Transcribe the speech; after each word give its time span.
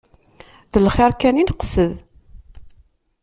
D 0.71 0.75
lxir 0.85 1.11
kan 1.21 1.41
i 1.41 1.43
neqsed. 1.43 1.91